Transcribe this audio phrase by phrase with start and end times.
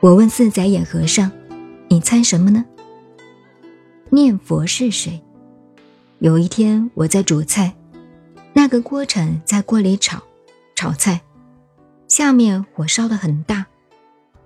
[0.00, 1.30] 我问四仔眼和尚
[1.88, 2.64] ：“你猜什么呢？”
[4.08, 5.22] 念佛是谁？
[6.20, 7.74] 有一天我在煮菜，
[8.54, 10.22] 那个锅铲在锅里炒
[10.74, 11.20] 炒菜，
[12.08, 13.66] 下面火烧得很大，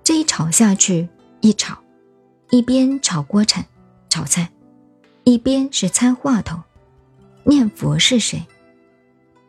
[0.03, 1.07] 这一炒下去，
[1.39, 1.77] 一炒，
[2.49, 3.65] 一边炒锅铲
[4.09, 4.49] 炒菜，
[5.23, 6.59] 一边是参话头。
[7.45, 8.45] 念佛是谁？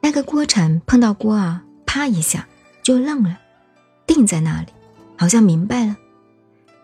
[0.00, 2.46] 那个锅铲碰到锅啊，啪一下
[2.80, 3.40] 就愣了，
[4.06, 4.68] 定在那里，
[5.16, 5.96] 好像明白了，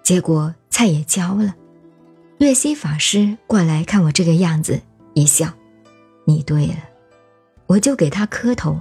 [0.03, 1.55] 结果菜也焦了。
[2.39, 4.81] 月西法师过来看我这个样子，
[5.15, 5.49] 一笑
[6.27, 6.77] ：“你对了。”
[7.69, 8.79] 我就给他磕头。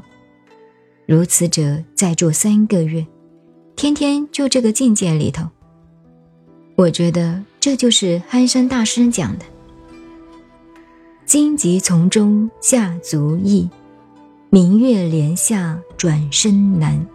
[1.05, 3.05] 如此者再住三个月，
[3.75, 5.47] 天天就这个境界里头。
[6.75, 9.45] 我觉得这就是憨山大师讲的
[11.25, 13.69] ：“荆棘丛中下足易，
[14.49, 17.05] 明月帘下转身难。”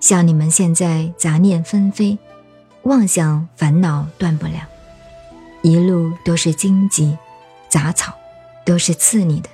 [0.00, 2.18] 像你们现在杂念纷飞，
[2.82, 4.66] 妄想烦恼断不了。
[5.62, 7.16] 一路都是荆棘、
[7.68, 8.14] 杂草，
[8.64, 9.48] 都是刺你的。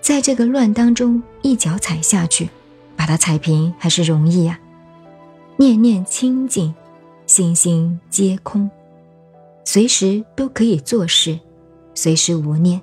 [0.00, 2.50] 在这个乱当中，一脚踩下去，
[2.96, 4.58] 把它踩平还是容易呀。
[5.56, 6.74] 念念清净，
[7.26, 8.68] 心心皆空，
[9.64, 11.38] 随时都可以做事，
[11.94, 12.80] 随时无念，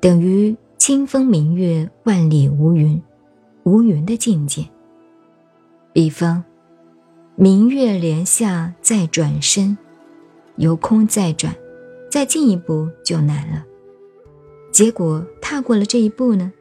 [0.00, 3.00] 等于清风明月，万里无云，
[3.64, 4.66] 无云的境界。
[5.92, 6.42] 比方，
[7.36, 9.76] 明月帘下再转身。
[10.56, 11.54] 由空再转，
[12.10, 13.64] 再进一步就难了。
[14.70, 16.52] 结果踏过了这一步呢，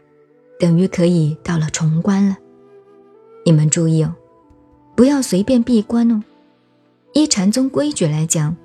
[0.60, 2.38] 等于可以到了重关了。
[3.46, 4.16] 你们注意哦，
[4.96, 6.24] 不要随便闭关哦。
[7.14, 8.56] 依禅宗规矩来讲，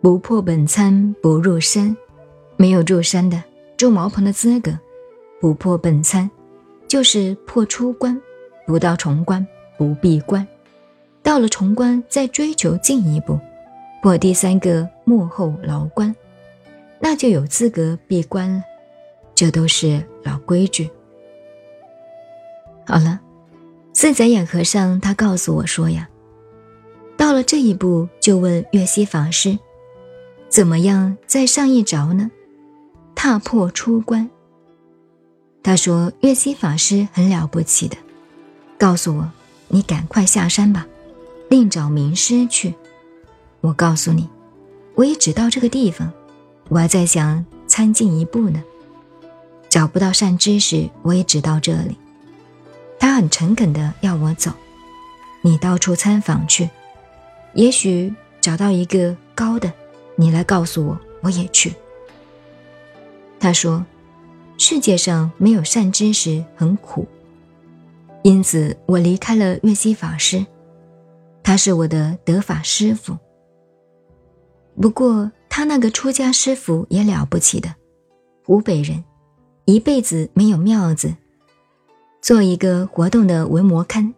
[0.00, 1.94] 不破本参不入山，
[2.56, 3.42] 没有入山的
[3.76, 4.78] 住茅棚的资格。
[5.40, 6.30] 不破本参，
[6.88, 8.18] 就是破出关，
[8.66, 10.46] 不到重关不闭关，
[11.22, 13.38] 到了重关再追求进一步。
[14.02, 16.14] 破第三个幕后牢关，
[17.00, 18.62] 那就有资格闭关了。
[19.34, 20.90] 这都是老规矩。
[22.86, 23.18] 好了，
[23.94, 26.08] 四仔眼和尚他告诉我说呀，
[27.16, 29.58] 到了这一步，就问月西法师，
[30.50, 32.30] 怎么样再上一着呢？
[33.14, 34.28] 踏破出关。
[35.62, 37.96] 他说月西法师很了不起的，
[38.78, 39.32] 告诉我，
[39.68, 40.86] 你赶快下山吧，
[41.48, 42.74] 另找名师去。
[43.60, 44.28] 我告诉你，
[44.94, 46.12] 我也只到这个地方，
[46.68, 48.62] 我还在想参进一步呢。
[49.68, 51.96] 找不到善知识，我也只到这里。
[52.98, 54.52] 他很诚恳的要我走，
[55.42, 56.70] 你到处参访去，
[57.54, 59.72] 也许找到一个高的，
[60.14, 61.74] 你来告诉我，我也去。
[63.40, 63.84] 他说，
[64.56, 67.08] 世界上没有善知识，很苦，
[68.24, 70.46] 因此我离开了月西法师，
[71.42, 73.18] 他是我的得法师傅。
[74.80, 77.74] 不过他那个出家师傅也了不起的，
[78.46, 79.04] 湖北人，
[79.66, 81.14] 一辈子没有庙子，
[82.22, 84.14] 做一个活动的文模刊，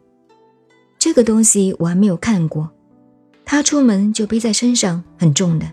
[1.00, 2.70] 这个东西我还没有看过。
[3.44, 5.66] 他出门就背在身上，很重的，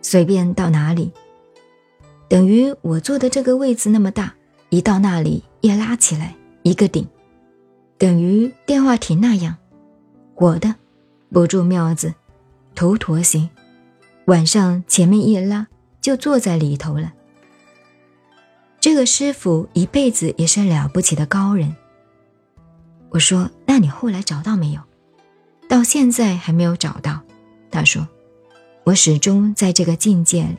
[0.00, 1.12] 随便到哪里，
[2.28, 4.32] 等于我坐的这个位子那么大，
[4.70, 7.04] 一到那里一拉起来一个顶，
[7.98, 9.56] 等于电话亭那样，
[10.36, 10.76] 我的，
[11.32, 12.14] 不住庙子，
[12.76, 13.50] 头陀形。
[14.26, 15.66] 晚上前面一拉，
[16.00, 17.12] 就坐在里头了。
[18.78, 21.74] 这个师傅一辈子也是了不起的高人。
[23.10, 24.80] 我说：“那你后来找到没有？”
[25.68, 27.20] 到现在还没有找到。
[27.68, 28.06] 他说
[28.84, 30.58] ：“我始终在这个境界里。”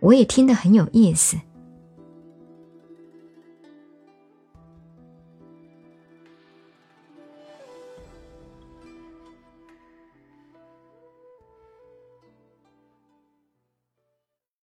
[0.00, 1.36] 我也听得很有意思。